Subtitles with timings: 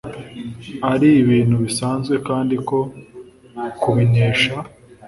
[0.93, 2.79] ari ibintu bisanzwe kandi ko
[3.81, 4.55] kubinesha